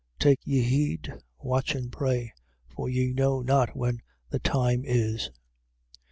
Take 0.17 0.39
ye 0.47 0.63
heed, 0.63 1.13
watch 1.37 1.75
and 1.75 1.91
pray. 1.91 2.33
For 2.69 2.89
ye 2.89 3.13
know 3.13 3.43
not 3.43 3.75
when 3.75 4.01
the 4.31 4.39
time 4.39 4.81
is. 4.83 5.29